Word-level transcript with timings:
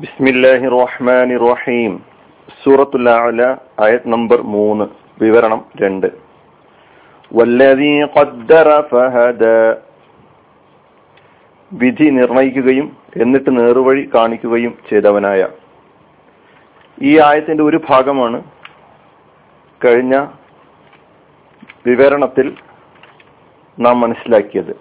ബിസ്മില്ലാഹി 0.00 0.68
റഹ്മാനി 0.68 1.36
റഹീം 1.36 2.02
സൂറത്തുൽ 2.64 3.10
അഅല 3.10 3.42
ആയത് 3.82 4.00
നമ്പർ 4.06 4.40
മൂന്ന് 4.40 4.84
വിവരണം 5.22 5.64
രണ്ട്. 5.82 6.06
വല്ലദീ 7.32 8.02
ഖദ്ദറ 8.02 8.80
ഫഹദ. 8.80 9.44
വിധി 11.72 12.10
നിർണയിക്കുകയും 12.10 12.96
എന്നിട്ട് 13.16 13.60
നേർവഴി 13.60 14.10
കാണിക്കുകയും 14.14 14.78
ചെയ്തവനായ. 14.90 15.48
ഈ 17.02 17.18
ആയത്തിന്റെ 17.18 17.62
ഒരു 17.62 17.80
ഭാഗമാണ് 17.90 18.42
കഴിഞ്ഞ 19.84 20.26
വിവരണത്തിൽ 21.86 22.56
നാം 23.78 24.00
മനസ്സിലാക്കിയത്. 24.00 24.76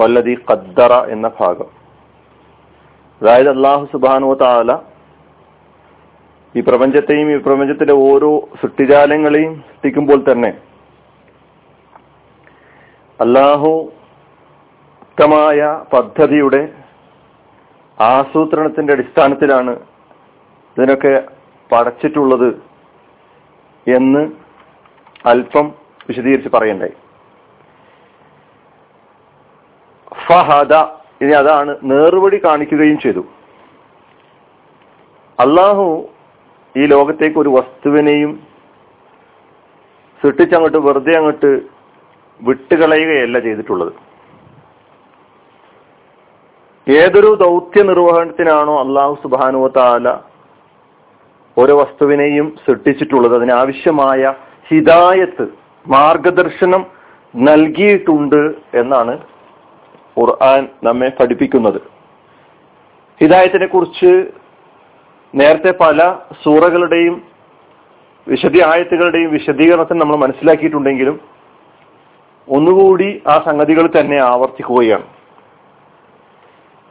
വല്ലതി 0.00 0.38
ഖദ്ദറ 0.50 0.92
എന്ന 1.10 1.30
ഭാഗം. 1.40 1.75
അതായത് 3.20 3.50
അള്ളാഹു 3.50 3.84
സുബാനു 3.92 4.34
താല 4.34 4.72
ഈ 6.54 6.60
പ്രപഞ്ചത്തെയും 6.60 7.30
ഈ 7.34 7.36
പ്രപഞ്ചത്തിലെ 7.36 7.92
ഓരോ 7.92 8.48
സൃഷ്ടിജാലങ്ങളെയും 8.62 9.54
സൃഷ്ടിക്കുമ്പോൾ 9.60 10.32
തന്നെ 10.32 10.52
അള്ളാഹു 13.20 13.92
മായ 15.18 15.60
പദ്ധതിയുടെ 15.92 16.60
ആസൂത്രണത്തിന്റെ 17.98 18.92
അടിസ്ഥാനത്തിലാണ് 18.92 19.72
ഇതിനൊക്കെ 20.76 21.12
പടച്ചിട്ടുള്ളത് 21.70 22.48
എന്ന് 23.86 24.22
അല്പം 25.26 25.66
വിശദീകരിച്ച് 26.08 26.50
പറയണ്ടായി. 26.56 26.96
ഫഹദ 30.26 30.74
ഇനി 31.20 31.32
അതാണ് 31.32 31.72
നേർവഴി 31.90 32.38
കാണിക്കുകയും 32.44 32.98
ചെയ്തു. 33.04 33.22
അള്ളാഹു 35.38 35.86
ഈ 36.74 36.86
ലോകത്തേക്ക് 36.86 37.38
ഒരു 37.38 37.50
വസ്തുവിനെയും 37.56 38.32
സൃഷ്ടിച്ചങ്ങോട്ട് 40.22 40.78
വെറുതെ 40.86 41.14
അങ്ങോട്ട് 41.18 41.50
വിട്ടുകളയുകയല്ല 42.40 43.38
ചെയ്തിട്ടുള്ളത്. 43.46 43.92
ഏതൊരു 46.86 47.30
ദൗത്യ 47.44 47.82
നിർവഹണത്തിനാണോ 47.82 48.74
അള്ളാഹു 48.84 49.14
സുബാനുവ 49.22 49.68
താല 49.76 50.08
ഓരോ 51.56 51.74
വസ്തുവിനെയും 51.82 52.46
സൃഷ്ടിച്ചിട്ടുള്ളത്. 52.64 53.34
അതിനാവശ്യമായ 53.34 54.34
ഹിദായത്ത് 54.68 55.46
മാർഗദർശനം 55.86 56.82
നൽകിയിട്ടുണ്ട് 57.34 58.42
എന്നാണ് 58.82 59.14
ഖുർആൻ 60.20 60.68
നമ്മെ 60.84 61.08
പഠിപ്പിക്കുന്നത്. 61.08 61.80
ഹിദായത്തിനെ 63.20 63.66
കുറിച്ച് 63.66 64.30
നേരത്തെ 65.34 65.74
പല 65.80 66.16
സൂറകളുടെയും 66.44 67.22
വിശദീ 68.28 68.60
ആയത്തുകളുടെയും 68.62 69.30
വിശദീകരണത്തിൽ 69.30 69.94
നമ്മൾ 69.94 70.16
മനസ്സിലാക്കിയിട്ടുണ്ടെങ്കിലും 70.16 71.20
ഒന്നുകൂടി 72.48 73.22
ആ 73.26 73.42
സംഗതികൾ 73.46 73.86
തന്നെ 73.86 74.16
ആവർത്തിക്കുകയാണ്. 74.22 75.06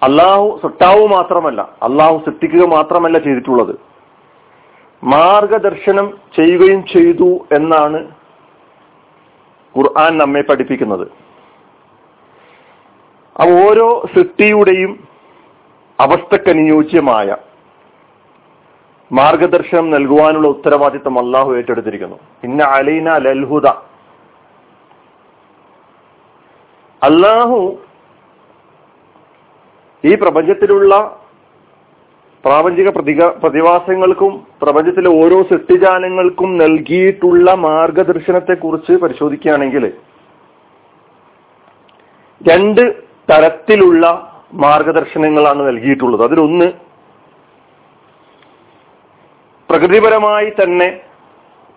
അള്ളാഹു 0.03 0.59
സൃഷ്ടാവ് 0.63 1.07
മാത്രമല്ല 1.07 1.61
അള്ളാഹു 1.61 2.17
സൃഷ്ടിക്കുക 2.25 2.65
മാത്രമല്ല 2.65 3.17
ചെയ്തിട്ടുള്ളത്. 3.17 3.75
മാർഗദർശനം 5.03 6.17
ചെയ്യുകയും 6.35 6.85
ചെയ്തു 6.85 7.45
എന്നാണ് 7.55 7.99
ഖുർആൻ 9.77 10.17
നമ്മെ 10.17 10.41
പഠിപ്പിക്കുന്നത്. 10.41 11.24
ഓരോ 13.43 14.07
സൃഷ്ടിയുടെയും 14.15 15.07
അവസ്ഥക്കനുയോജ്യമായ 15.99 17.35
മാർഗദർശനം 19.11 19.89
നൽകുവാനുള്ള 19.89 20.47
ഉത്തരവാദിത്തം 20.47 21.19
അള്ളാഹു 21.19 21.55
ഏറ്റെടുത്തിരിക്കുന്നു. 21.55 22.19
ഇന്ന 22.43 22.63
അലൈന 22.63 23.17
ലൽഹുദ. 23.17 23.67
അല്ലാഹു 27.03 27.77
ഈ 30.05 30.15
പ്രപഞ്ചത്തിലുള്ള 30.15 31.21
പ്രാപഞ്ചിക 32.45 32.89
പ്രതിക 32.89 33.25
പ്രതിഭാസങ്ങൾക്കും 33.25 34.47
പ്രപഞ്ചത്തിലെ 34.61 35.25
ഓരോ 35.25 35.43
സൃഷ്ടിജാലങ്ങൾക്കും 35.43 36.57
നൽകിയിട്ടുള്ള 36.57 37.53
മാർഗദർശനത്തെ 37.53 38.53
കുറിച്ച് 38.53 38.91
പരിശോധിക്കുകയാണെങ്കിൽ 38.91 39.93
രണ്ട് 42.41 43.04
തരത്തിലുള്ള 43.29 44.05
മാർഗദർശനങ്ങളാണ് 44.53 45.61
നൽകിയിട്ടുള്ളത്. 45.67 46.23
അതിലൊന്ന് 46.23 46.67
പ്രകൃതിപരമായി 49.69 50.49
തന്നെ 50.49 50.89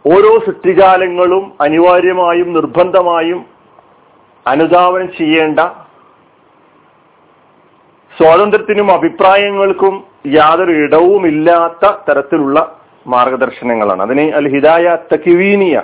ഓരോ 0.04 0.32
സൃഷ്ടിജാലങ്ങളും 0.46 1.44
അനിവാര്യമായും 1.60 2.48
നിർബന്ധമായും 2.56 3.40
അനുധാവനം 4.46 5.08
ചെയ്യേണ്ട 5.12 5.60
സ്വാതന്ത്ര്യത്തിനും 8.12 8.88
അഭിപ്രായങ്ങൾക്കും 8.92 9.94
യാതൊരു 10.26 10.72
ഇടവുമില്ലാത്ത 10.84 11.84
തരത്തിലുള്ള 12.08 12.58
മാർഗദർശനങ്ങളാണ്. 13.06 14.02
അതിനെ 14.02 14.24
അൽ 14.38 14.48
ഹിദായ 14.54 14.96
തക്കിവീനിയ 15.12 15.76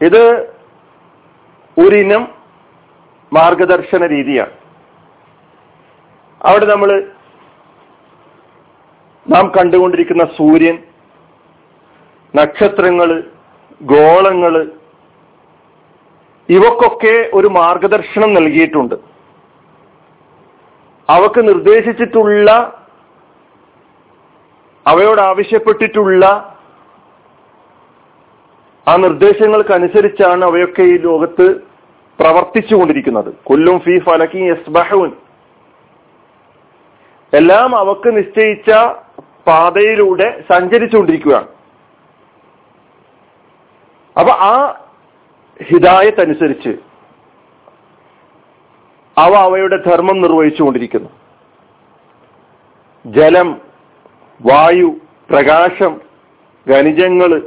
ഇത് 0.00 0.22
ഒരിനം 1.76 2.22
മാർഗദർശന 3.32 4.06
രീതിയാണ്. 4.06 4.52
അവിടെ 6.44 6.66
നമ്മൾ 6.66 7.12
നാം 9.28 9.52
കണ്ടുകൊണ്ടിരിക്കുന്ന 9.58 10.24
സൂര്യൻ 10.24 10.78
നക്ഷത്രങ്ങൾ 12.34 13.24
ഗോളങ്ങൾ 13.82 14.70
ഇവക്കൊക്കെ 16.48 17.30
ഒരു 17.34 17.46
മാർഗദർശനം 17.46 18.34
നൽകിയിട്ടുണ്ട്. 18.34 18.94
അവക്ക് 21.08 21.48
നിർദ്ദേശിച്ചിട്ടുള്ള 21.48 22.50
അവയോട് 24.86 25.20
ആവശ്യപ്പെട്ടിട്ടുള്ള 25.20 26.24
ആ 28.88 28.96
നിർദ്ദേശങ്ങൾക്കനുസരിച്ചാണ് 28.96 30.44
അവയൊക്കെ 30.44 30.82
ഈ 30.82 30.96
ലോകത്ത് 30.96 31.75
പ്രവർത്തിച്ചുകൊണ്ടിരിക്കുന്നത്. 32.20 33.34
കൊല്ലും 33.44 33.78
ഫി 33.78 33.98
ഫലക്കി 33.98 34.38
യസ്ബഹൂൻ. 34.38 35.12
എല്ലാം 37.34 37.76
അവക്ക് 37.76 38.16
നിശ്ചയിച്ച 38.16 38.70
പാതയിലൂടെ 39.46 40.44
സഞ്ചരിച്ചുകൊണ്ടിരിക്കുകയാണ്. 40.52 41.48
അപ്പൊ 44.18 44.32
ആ 44.32 44.84
ഹിദായത്ത് 45.62 46.20
അനുസരിച്ച് 46.20 46.76
അവ 49.18 49.34
അവയുടെ 49.34 49.76
ധർമ്മം 49.76 50.22
നിർവഹിച്ചുകൊണ്ടിരിക്കുന്നു. 50.22 51.08
ജലം 53.06 53.60
വായു 54.42 54.96
പ്രകാശം 55.30 56.00
ഖനിജങ്ങൾ 56.70 57.42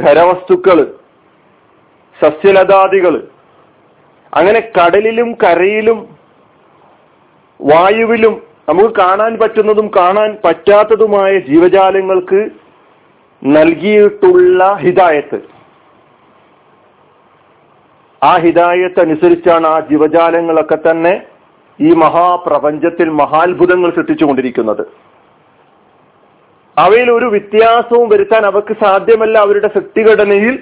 ഖരവസ്തുക്കൾ 0.00 0.98
സസ്യലതാദികൾ 2.22 3.28
അങ്ങനെ 4.32 4.60
കടലിലും 4.76 5.28
കരയിലും 5.42 5.98
വായുവിലും 7.60 8.34
നമുക്ക് 8.68 8.94
കാണാൻ 8.94 9.38
പറ്റുന്നതും 9.38 9.90
കാണാൻ 9.96 10.36
പറ്റാത്തതുമായ 10.44 11.38
ജീവജാലങ്ങൾക്ക് 11.38 12.40
നൽകിയിട്ടുള്ള 13.42 14.74
ഹിതായത്ത് 14.74 15.38
ആ 18.22 18.36
ഹിതായത്ത് 18.44 19.00
അനുസരിച്ചാണ് 19.00 19.66
ആ 19.66 19.80
ജീവജാലങ്ങളൊക്കെ 19.80 20.78
തന്നെ 20.90 21.14
ഈ 21.78 21.90
മഹാപ്രപഞ്ചത്തിൽ 21.92 23.08
മഹാത്ഭുതങ്ങൾ 23.10 23.90
സൃഷ്ടിച്ചുകൊണ്ടിരിക്കുന്നത്. 23.90 24.84
അവയിൽ 26.76 27.10
ഒരു 27.10 27.26
വ്യത്യാസവും 27.26 28.08
വരുത്താൻ 28.08 28.42
അവർക്ക് 28.46 28.74
സാധ്യമല്ല 28.84 29.38
അവരുടെ 29.38 29.68
സൃഷ്ടിഘടനയിൽ 29.68 30.54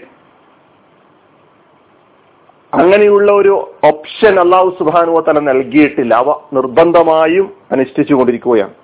അങ്ങനെയുള്ള 2.80 3.32
ഒരു 3.32 3.52
ഓപ്ഷൻ 3.84 4.34
അള്ളാഹു 4.40 4.70
സുബാനുവ 4.78 5.20
തല 5.20 5.38
നൽകിയിട്ടില്ല. 5.38 6.14
അവ 6.14 6.30
നിർബന്ധമായും 6.52 7.46
അനുഷ്ഠിച്ചു 7.72 8.14
കൊണ്ടിരിക്കുകയാണ് 8.14 8.74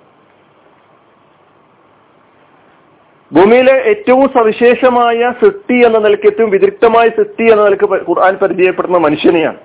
ഭൂമിയിലെ 3.31 3.75
ഏറ്റവും 3.91 4.25
സവിശേഷമായ 4.37 5.19
സൃഷ്ടി 5.41 5.77
എന്ന 5.85 5.97
നിലയ്ക്ക് 5.97 6.27
ഏറ്റവും 6.31 6.49
വിദഗ്ധമായ 6.49 7.07
സൃഷ്ടി 7.09 7.45
എന്ന 7.51 7.61
നിലയ്ക്ക് 7.63 7.87
ഖുർആൻ 8.09 8.33
പരിചയപ്പെടുന്ന 8.41 8.97
മനുഷ്യനെയാണ്. 8.97 9.59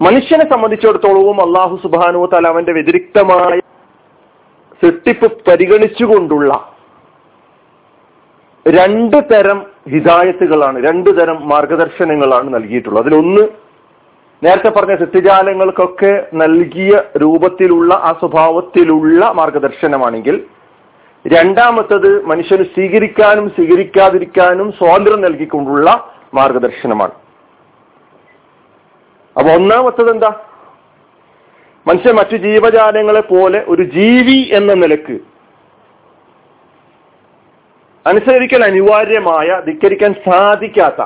മനുഷ്യനെ 0.00 0.46
സംബന്ധിച്ചിടത്തോളവും 0.52 1.38
അള്ളാഹു 1.42 1.76
സുബാനു 1.82 2.26
തല 2.34 2.48
അവന്റെ 2.48 2.72
വ്യതിരിക്തമായ 2.72 3.58
സൃഷ്ടിപ്പ് 4.82 5.28
പരിഗണിച്ചുകൊണ്ടുള്ള 5.50 6.52
രണ്ട് 8.66 9.16
തരം 9.32 9.73
ഹിദായത്തുകളാണ് 9.90 10.86
രണ്ടു 10.86 11.10
തരം 11.10 11.48
മാർഗദർശനങ്ങളാണ് 11.48 12.54
നൽകിയിട്ടുള്ളത്. 12.54 13.04
അതിലൊന്ന് 13.04 13.48
നേരത്തെ 14.42 14.68
പറഞ്ഞ 14.68 14.96
സത്യജാലങ്ങൾക്കൊക്കെ 14.96 16.26
നൽകിയ 16.34 17.02
രൂപത്തിലുള്ള 17.16 17.94
ആ 17.94 18.12
സ്വഭാവത്തിലുള്ള 18.12 19.32
മാർഗദർശനമാണെങ്കിൽ 19.32 20.44
രണ്ടാമത്തത് 21.26 22.24
മനുഷ്യന് 22.24 22.64
സ്വീകരിക്കാനും 22.64 23.48
സ്വീകരിക്കാതിരിക്കാനും 23.48 24.72
സ്വാതന്ത്ര്യം 24.72 25.20
നൽകിക്കൊണ്ടുള്ള 25.20 26.10
മാർഗദർശനമാണ്. 26.34 27.12
അപ്പൊ 29.36 29.50
ഒന്നാമത്തത് 29.52 30.10
എന്താ? 30.10 30.30
മനുഷ്യൻ 31.86 32.14
മറ്റു 32.14 32.36
ജീവജാലങ്ങളെ 32.36 33.20
പോലെ 33.20 33.64
ഒരു 33.68 33.82
ജീവി 33.82 34.50
എന്ന 34.52 34.74
നിലയ്ക്ക് 34.74 35.33
അനുസരിക്കൽ 38.06 38.62
അനിവാര്യമായ 38.64 39.60
ധിക്കരിക്കാൻ 39.64 40.12
സാധിക്കാത്ത 40.24 41.02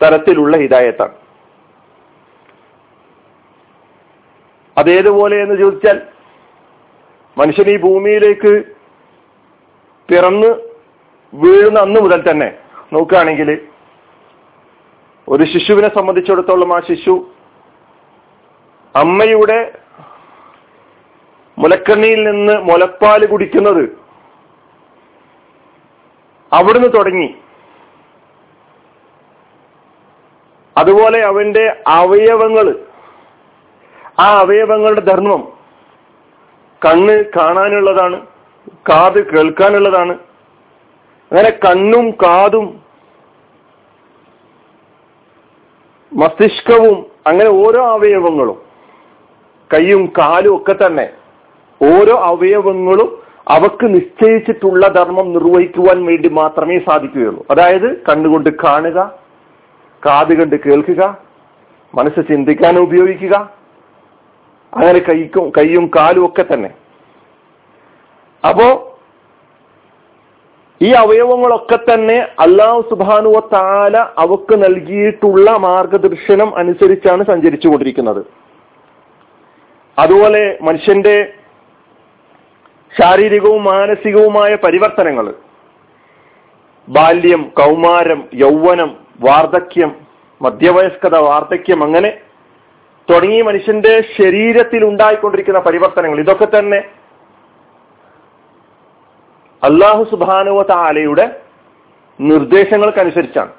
തരത്തിലുള്ള 0.00 0.56
ഹിതായത്താണ് 0.56 1.14
അതേതുപോലെ 4.76 5.36
എന്ന് 5.42 5.56
ചോദിച്ചാൽ 5.58 5.98
മനുഷ്യൻ 7.36 7.68
ഈ 7.70 7.76
ഭൂമിയിലേക്ക് 7.78 8.52
പിറന്ന് 10.08 10.50
വീഴുന്ന 11.32 11.78
അന്ന് 11.78 12.00
മുതൽ 12.00 12.20
തന്നെ 12.30 12.48
നോക്കുകയാണെങ്കിൽ 12.92 13.50
ഒരു 15.28 15.44
ശിശുവിനെ 15.44 15.88
സംബന്ധിച്ചിടത്തോളം 15.88 16.72
ആ 16.74 16.80
ശിശു 16.80 17.14
അമ്മയുടെ 18.94 19.58
മുലക്കണ്ണിയിൽ 21.58 22.20
നിന്ന് 22.24 22.54
മുലപ്പാൽ 22.60 23.26
കുടിക്കുന്നത് 23.26 23.84
അവിടുന്ന് 26.54 26.88
തുടങ്ങി. 26.88 27.28
അതുപോലെ 30.76 31.18
അവന്റെ 31.24 31.64
അവയവങ്ങൾ 31.88 32.66
ആ 34.18 34.26
അവയവങ്ങളുടെ 34.38 35.00
ധർമ്മം 35.00 35.42
കണ്ണ് 36.82 37.24
കാണാനുള്ളതാണ് 37.36 38.26
കാത് 38.90 39.18
കേൾക്കാനുള്ളതാണ്. 39.32 40.14
അങ്ങനെ 41.32 41.50
കണ്ണും 41.64 42.10
കാതും 42.10 42.66
മസ്തിഷ്കവും 46.12 47.06
അങ്ങനെ 47.26 47.50
ഓരോ 47.50 47.82
അവയവങ്ങളും 47.92 48.58
കൈയും 49.70 50.12
കാലും 50.18 50.56
ഒക്കെ 50.56 50.74
തന്നെ 50.86 51.06
ഓരോ 51.80 52.16
അവയവങ്ങളും 52.22 53.23
അവക്ക് 53.46 53.86
നിശ്ചയിച്ചിട്ടുള്ള 53.94 54.88
ധർമ്മം 54.88 55.32
നിർവഹിക്കുവാൻ 55.32 56.04
വേണ്ടി 56.06 56.28
മാത്രമേ 56.28 56.78
സാധിക്കുകയുള്ളൂ. 56.78 57.46
അതായത് 57.50 57.88
കണ്ണുകൊണ്ട് 58.06 58.50
കാണുക 58.64 58.98
കാത് 60.06 60.32
കണ്ട് 60.38 60.56
കേൾക്കുക 60.56 61.02
മനസ്സ് 61.94 62.22
ചിന്തിക്കാൻ 62.28 62.78
ഉപയോഗിക്കുക 62.78 63.34
അങ്ങനെ 64.72 64.98
കൈക്കും 64.98 65.52
കൈയും 65.58 65.90
കാലും 65.96 66.26
ഒക്കെ 66.26 66.44
തന്നെ. 66.54 66.70
അപ്പോ 68.48 68.98
ഈ 70.80 70.90
അവയവങ്ങളൊക്കെ 70.92 71.76
തന്നെ 71.76 72.16
അള്ളാഹു 72.40 72.80
സുബാനുവ 72.90 73.38
താല 73.52 73.96
അവക്ക് 74.18 74.64
നൽകിയിട്ടുള്ള 74.64 75.50
മാർഗദർശനം 75.50 76.58
അനുസരിച്ചാണ് 76.58 77.24
സഞ്ചരിച്ചു 77.24 77.68
കൊണ്ടിരിക്കുന്നത് 77.68 78.22
അതുപോലെ 79.98 80.58
മനുഷ്യന്റെ 80.62 81.16
ശാരീരികവും 83.00 83.64
മാനസികവുമായ 83.64 84.54
പരിവർത്തനങ്ങൾ. 84.54 85.34
ബാല്യം 86.88 87.52
കൗമാരം 87.58 88.28
യൗവനം 88.34 88.96
വാർദ്ധക്യം 89.20 89.96
മധ്യവയസ്കത 90.42 91.16
വാർദ്ധക്യം 91.16 91.84
അങ്ങനെ 91.84 92.10
തുടങ്ങി 93.10 93.40
മനുഷ്യന്റെ 93.42 94.04
ശരീരത്തിൽ 94.16 94.84
ഉണ്ടായിക്കൊണ്ടിരിക്കുന്ന 94.84 95.60
പരിവർത്തനങ്ങൾ. 95.60 96.20
ഇതൊക്കെ 96.20 96.44
തന്നെ 96.44 96.84
അള്ളാഹു 99.62 100.04
സുബാനുവ 100.04 100.62
താലയുടെ 100.62 101.40
നിർദ്ദേശങ്ങൾക്കനുസരിച്ചാണ്. 102.20 103.52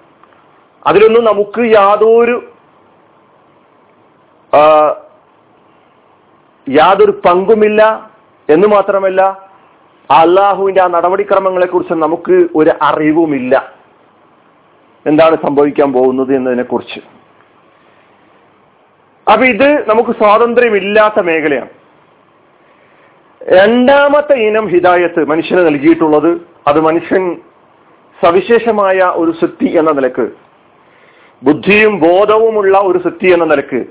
അതിലൊന്നും 0.88 1.23
നമുക്ക് 1.23 1.61
യാതൊരു 1.61 2.38
യാതൊരു 6.67 7.11
പങ്കുമില്ല. 7.25 7.81
എന്ന് 8.50 8.68
മാത്രമല്ല 8.68 9.21
അള്ളാഹുവിന്റെ 10.09 10.81
ആ 10.81 10.88
നടപടിക്രമങ്ങളെ 10.88 11.68
കുറിച്ച് 11.68 11.94
നമുക്ക് 11.94 12.47
ഒരു 12.56 12.71
അറിവുമില്ല. 12.81 13.74
എന്താണ് 15.06 15.36
സംഭവിക്കാൻ 15.36 15.94
പോകുന്നത് 15.94 16.36
എന്നതിനെ 16.36 16.63
കുറിച്ച് 16.63 17.00
അപ്പൊ 19.31 19.45
ഇത് 19.45 19.89
നമുക്ക് 19.89 20.09
സ്വാതന്ത്ര്യമില്ലാത്ത 20.09 21.19
മേഖലയാണ്. 21.21 21.69
രണ്ടാമത്തെ 23.42 24.36
ഇനം 24.48 24.68
ഹിദായത്ത് 24.68 25.30
മനുഷ്യന് 25.30 25.65
നൽകിയിട്ടുള്ളത് 25.65 26.31
അത് 26.68 26.80
മനുഷ്യൻ 26.81 27.36
സവിശേഷമായ 28.24 29.00
ഒരു 29.15 29.31
സിദ്ധി 29.31 29.69
എന്ന 29.77 29.91
നിലയ്ക്ക് 29.91 30.25
ബുദ്ധിയും 31.44 32.00
ബോധവുമുള്ള 32.00 32.77
ഒരു 32.80 32.98
സിദ്ധി 32.98 33.33
എന്ന 33.33 33.45
നിലയ്ക്ക് 33.45 33.81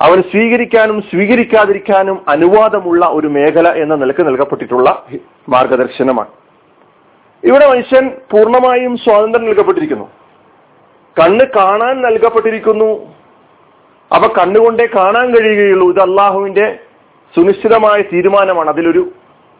അവൻ 0.00 0.22
സ്വീകരിക്കാനും 0.22 1.02
സ്വീകരിക്കാതിരിക്കാനും 1.02 2.24
അനുവാദമുള്ള 2.28 3.06
ഒരു 3.06 3.26
മേഖല 3.26 3.68
എന്ന 3.68 3.94
നിലയ്ക്ക് 3.94 4.26
നൽകപ്പെട്ടിട്ടുള്ള 4.26 5.06
മാർഗദർശനമാണ്. 5.48 6.28
ഇവിടെ 7.44 7.66
മനുഷ്യൻ 7.66 8.08
പൂർണമായും 8.08 8.96
സ്വാതന്ത്ര്യം 8.96 9.46
നൽകപ്പെട്ടിരിക്കുന്നു. 9.46 10.04
കണ്ണ് 11.20 11.44
കാണാൻ 11.56 12.00
നൽകപ്പെട്ടിരിക്കുന്നു. 12.00 13.14
അവ 14.12 14.26
കണ്ണുകൊണ്ടേ 14.26 14.86
കാണാൻ 14.86 15.34
കഴിയുകയുള്ളൂ. 15.34 15.90
ഇത് 15.90 16.00
അള്ളാഹുവിന്റെ 16.00 16.78
സുനിശ്ചിതമായ 17.36 18.02
തീരുമാനമാണ്. 18.02 18.68
അതിലൊരു 18.68 19.10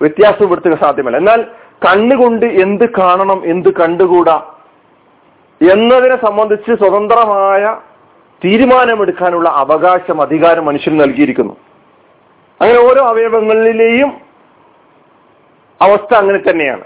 വ്യത്യാസം 0.01 0.51
വരുത്തുക 0.51 0.79
സാധ്യമല്ല. 0.81 1.17
എന്നാൽ 1.17 1.45
കണ്ണുകൊണ്ട് 1.87 2.47
എന്ത് 2.47 2.91
കാണണം 2.99 3.43
എന്ത് 3.45 3.75
കണ്ടുകൂടാ 3.75 4.43
എന്നതിനെ 5.73 6.17
സംബന്ധിച്ച് 6.27 6.75
സ്വതന്ത്രമായ 6.79 7.77
തീരുമാനമെടുക്കാനുള്ള 8.45 9.49
അവകാശം 9.49 10.23
അധികാരം 10.23 10.65
മനുഷ്യന് 10.65 11.01
നൽകിയിരിക്കുന്നു. 11.01 11.57
അങ്ങനെ 12.61 12.81
ഓരോ 12.81 13.03
അവയവങ്ങളിലെയും 13.03 14.13
അവസ്ഥ 15.83 16.15
അങ്ങനെ 16.15 16.51
തന്നെയാണ്. 16.51 16.85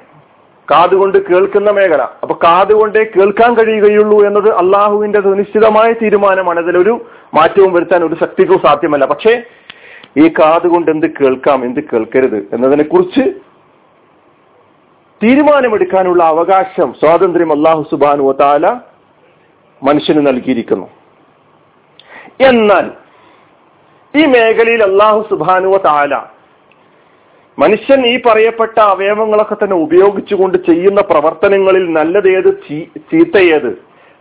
കാതുകൊണ്ട് 0.71 1.29
കേൾക്കുന്ന 1.29 1.71
മേഖല. 1.71 2.03
അപ്പൊ 2.03 2.35
കാതുകൊണ്ടേ 2.45 3.05
കേൾക്കാൻ 3.05 3.55
കഴിയുകയുള്ളൂ 3.55 4.27
എന്നത് 4.27 4.51
അള്ളാഹുവിന്റെ 4.51 5.21
സുനിശ്ചിതമായ 5.21 5.93
തീരുമാനമാണ്. 5.93 6.61
അതിലൊരു 6.61 7.07
മാറ്റവും 7.35 7.73
വരുത്താൻ 7.73 8.05
ഒരു 8.05 8.17
ശക്തിക്കും 8.21 8.61
സാധ്യമല്ല. 8.65 9.05
പക്ഷേ 9.05 9.43
ഈ 10.17 10.29
കാതുകൊണ്ട് 10.29 10.91
എന്ത് 10.91 11.07
കേൾക്കാം 11.07 11.65
എന്ത് 11.65 11.81
കേൾക്കരുത് 11.81 12.49
എന്നതിനെ 12.53 12.85
കുറിച്ച് 12.85 13.31
തീരുമാനമെടുക്കാനുള്ള 15.23 16.25
അവകാശം 16.25 16.93
സ്വാതന്ത്ര്യം 16.93 17.53
അള്ളാഹു 17.53 17.83
സുബാനു 17.91 18.33
താല 18.41 18.67
മനുഷ്യന് 19.83 20.27
നൽകിയിരിക്കുന്നു. 20.27 21.02
എന്നാൽ 22.41 22.87
ഈ 24.15 24.23
മേഖലയിൽ 24.27 24.83
അള്ളാഹു 24.83 25.21
സുബാനുവ 25.31 25.77
താല 25.89 26.15
മനുഷ്യൻ 27.59 28.01
ഈ 28.07 28.15
പറയപ്പെട്ട 28.27 28.77
അവയവങ്ങളൊക്കെ 28.93 29.57
തന്നെ 29.59 29.77
ഉപയോഗിച്ചുകൊണ്ട് 29.77 30.57
ചെയ്യുന്ന 30.69 31.01
പ്രവർത്തനങ്ങളിൽ 31.11 31.85
നല്ലതേത് 31.97 32.51
ചീത്തയേത് 33.11 33.71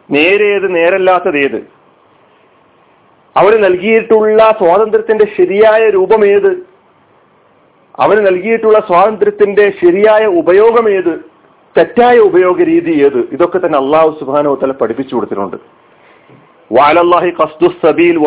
നേരേത് 0.09 0.67
നേരല്ലാത്തതേത്? 0.75 1.59
അവന് 3.35 3.57
നൽകിയിട്ടുള്ള 3.63 4.41
സ്വാതന്ത്ര്യത്തിന്റെ 4.61 5.25
ശരിയായ 5.37 5.89
രൂപം 5.89 6.25
ഏത് 6.25 6.51
അവന് 7.95 8.21
നൽകിയിട്ടുള്ള 8.27 8.79
സ്വാതന്ത്ര്യത്തിന്റെ 8.89 9.65
ശരിയായ 9.81 10.25
ഉപയോഗം 10.41 10.89
ഏത് 10.97 11.13
തെറ്റായ 11.75 12.17
ഉപയോഗ 12.29 12.57
രീതി 12.71 12.93
ഏത് 13.05 13.19
ഇതൊക്കെ 13.35 13.59
തന്നെ 13.59 13.77
അള്ളാഹു 13.77 14.09
സുബാനോ 14.19 14.55
തല 14.55 14.71
പഠിപ്പിച്ചു 14.71 15.15
കൊടുത്തിട്ടുണ്ട്. 15.15 15.57
സബീൽ 17.85 18.17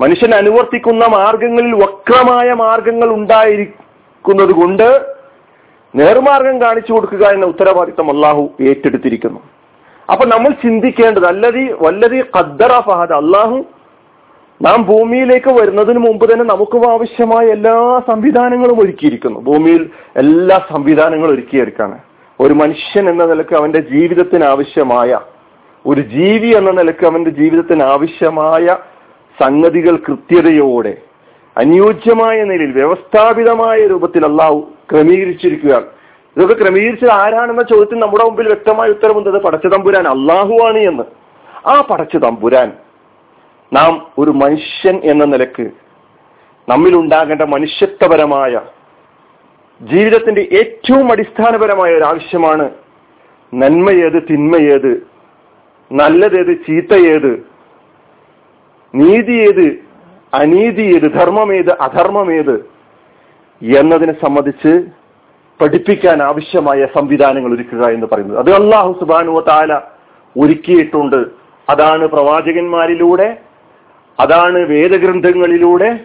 മനുഷ്യൻ 0.00 0.34
അനുവർത്തിക്കുന്ന 0.34 1.06
മാർഗങ്ങളിൽ 1.06 1.74
വക്രമായ 1.74 2.52
മാർഗങ്ങൾ 2.52 3.08
ഉണ്ടായിരിക്കുന്നത് 3.08 4.52
കൊണ്ട് 4.52 5.06
നേർമാർഗം 5.94 6.62
കാണിച്ചു 6.62 6.92
കൊടുക്കുക 6.92 7.26
എന്ന 7.26 7.46
ഉത്തരവാദിത്തം 7.46 8.10
അള്ളാഹു 8.10 8.50
ഏറ്റെടുത്തിരിക്കുന്നു. 8.60 9.40
അപ്പൊ 10.12 10.24
നമ്മൾ 10.24 10.50
ചിന്തിക്കേണ്ടത് 10.50 11.26
അല്ലതി 11.26 11.74
വല്ലതി 11.82 12.24
ഖദ്ദറ 12.36 12.80
ഫഹദ് 12.80 13.12
അള്ളാഹു 13.12 13.64
നാം 14.62 14.82
ഭൂമിയിലേക്ക് 14.82 15.52
വരുന്നതിന് 15.52 15.98
മുമ്പ് 15.98 16.32
തന്നെ 16.32 16.44
നമുക്ക് 16.44 16.88
ആവശ്യമായ 16.88 17.46
എല്ലാ 17.46 18.00
സംവിധാനങ്ങളും 18.08 18.80
ഒരുക്കിയിരിക്കുന്നു. 18.80 19.40
ഭൂമിയിൽ 19.40 19.90
എല്ലാ 20.16 20.60
സംവിധാനങ്ങളും 20.70 21.34
ഒരുക്കിയെടുക്കാണ്. 21.34 21.98
ഒരു 22.40 22.54
മനുഷ്യൻ 22.54 23.10
എന്ന 23.10 23.24
നിലയ്ക്ക് 23.24 23.54
അവന്റെ 23.54 23.80
ജീവിതത്തിന് 23.80 24.44
ആവശ്യമായ 24.44 25.18
ഒരു 25.86 26.00
ജീവി 26.00 26.56
എന്ന 26.56 26.70
നിലയ്ക്ക് 26.70 27.06
അവന്റെ 27.06 27.30
ജീവിതത്തിന് 27.30 27.82
ആവശ്യമായ 27.82 28.76
സംഗതികൾ 29.42 29.96
കൃത്യതയോടെ 29.96 30.96
അനുയോജ്യമായ 31.56 32.44
നിലയിൽ 32.44 32.72
വ്യവസ്ഥാപിതമായ 32.72 33.86
രൂപത്തിൽ 33.86 34.24
അള്ളാഹു 34.24 34.72
ക്രമീകരിച്ചിരിക്കുകയാണ്. 34.92 35.84
ഇതൊക്കെ 36.36 36.64
ക്രമീകരിച്ചത് 36.64 37.10
ആരാണെന്ന 37.10 37.62
ചോദ്യത്തിന് 37.62 38.02
നമ്മുടെ 38.02 38.24
മുമ്പിൽ 38.24 38.46
വ്യക്തമായ 38.46 38.88
ഉത്തരവുണ്ട് 38.88 39.30
പടച്ചതമ്പുരാൻ 39.30 40.08
അള്ളാഹുവാണ് 40.08 40.78
എന്ന്. 40.78 41.02
ആ 41.66 41.80
പടച്ചു 41.90 42.18
തമ്പുരാൻ 42.18 42.72
നാം 43.72 44.06
ഒരു 44.18 44.30
മനുഷ്യൻ 44.30 45.00
എന്ന 45.04 45.24
നിലയ്ക്ക് 45.24 45.70
നമ്മിലുണ്ടാകേണ്ട 46.68 47.42
മനുഷ്യത്വപരമായ 47.42 48.60
ജീവിതത്തിന്റെ 49.82 50.40
ഏറ്റവും 50.40 51.12
അടിസ്ഥാനപരമായ 51.12 51.94
ഒരു 51.94 52.04
ആവശ്യമാണ് 52.04 52.70
നന്മയേത് 53.54 54.22
തിന്മയേത് 54.30 55.13
നല്ലതേത് 55.92 56.66
ചീത്തയേത് 56.66 57.46
നീതിയേത് 58.94 59.84
അനീതിയേത് 60.34 61.12
ധർമ്മമേത് 61.12 61.70
അധർമ്മമേത് 61.72 62.70
എന്നതിനെ 63.62 64.12
സംബന്ധിച്ച് 64.12 64.84
പഠിപ്പിക്കാൻ 65.60 66.22
ആവശ്യമായ 66.22 66.86
സംവിധാനങ്ങൾ 66.96 67.54
ഒരുക്കുക 67.54 67.86
എന്ന് 67.88 68.06
പറയുന്നത്. 68.12 68.38
അത് 68.38 68.54
അള്ളാഹു 68.54 68.92
സുബാനുവ 69.00 69.40
താല 69.40 69.80
ഒരുക്കിയിട്ടുണ്ട്. 70.36 71.26
അതാണ് 71.68 72.06
പ്രവാചകന്മാരിലൂടെ 72.06 73.40
അതാണ് 74.20 74.58
വേദഗ്രന്ഥങ്ങളിലൂടെ 74.58 76.00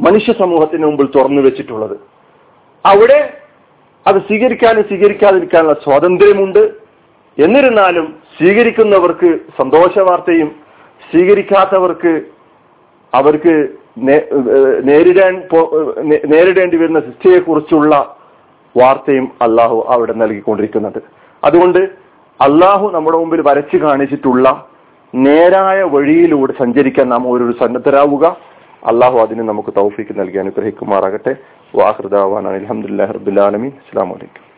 മനുഷ്യ 0.00 0.32
സമൂഹത്തിന് 0.32 0.86
മുമ്പിൽ 0.86 1.06
തുറന്നു 1.06 1.42
വെച്ചിട്ടുള്ളത്. 1.42 1.96
അവിടെ 2.86 3.36
അത് 4.06 4.16
സ്വീകരിക്കാനും 4.16 4.82
സ്വീകരിക്കാതിരിക്കാനുള്ള 4.82 5.76
സ്വാതന്ത്ര്യമുണ്ട്. 5.84 6.74
എന്നിരുന്നാലും 7.38 8.23
സ്വീകരിക്കുന്നവർക്ക് 8.36 9.30
സന്തോഷ 9.58 9.98
വാർത്തയും 10.08 10.50
സ്വീകരിക്കാത്തവർക്ക് 11.10 12.12
അവർക്ക് 13.12 13.54
നേരിടാൻ 14.88 15.34
നേരിടേണ്ടി 16.32 16.76
വരുന്ന 16.76 17.00
ശിക്ഷയെക്കുറിച്ചുള്ള 17.00 17.92
വാർത്തയും 18.76 19.26
അള്ളാഹു 19.46 19.76
അവിടെ 19.94 20.14
നൽകിക്കൊണ്ടിരിക്കുന്നത്. 20.22 21.00
അതുകൊണ്ട് 21.44 21.82
അള്ളാഹു 22.40 22.86
നമ്മുടെ 22.94 23.18
മുമ്പിൽ 23.18 23.42
വരച്ചു 23.48 23.76
കാണിച്ചിട്ടുള്ള 23.76 24.46
നേരായ 25.14 25.82
വഴിയിലൂടെ 25.94 26.54
സഞ്ചരിക്കാൻ 26.62 27.08
നാം 27.08 27.28
ഓരോരു 27.32 27.54
സന്നദ്ധരാവുക. 27.60 28.24
അള്ളാഹു 28.90 29.18
അതിന് 29.18 29.42
നമുക്ക് 29.48 29.72
തൗഫീക്ക് 29.76 30.14
നൽകി 30.20 30.38
അനുഗ്രഹിക്കുമാറാകട്ടെ. 30.38 31.34
വാഹൃദാവാൻ 31.78 32.48
അലഹമുല്ലാ 32.54 33.06
റബുലാലമി 33.18 33.70
അസ്സാം 33.82 34.10
വലൈക്കും 34.14 34.53